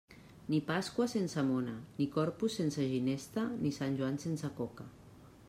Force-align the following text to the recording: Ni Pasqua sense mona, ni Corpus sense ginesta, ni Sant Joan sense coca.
Ni 0.51 0.59
Pasqua 0.69 1.05
sense 1.11 1.43
mona, 1.49 1.75
ni 1.99 2.07
Corpus 2.15 2.57
sense 2.61 2.89
ginesta, 2.95 3.45
ni 3.63 3.75
Sant 3.79 4.01
Joan 4.01 4.19
sense 4.27 4.55
coca. 4.63 4.91